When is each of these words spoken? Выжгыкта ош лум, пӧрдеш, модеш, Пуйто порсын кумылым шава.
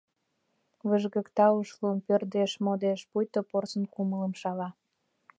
Выжгыкта 0.87 1.45
ош 1.59 1.69
лум, 1.79 1.97
пӧрдеш, 2.05 2.51
модеш, 2.65 2.99
Пуйто 3.09 3.41
порсын 3.49 3.83
кумылым 3.93 4.33
шава. 4.41 4.69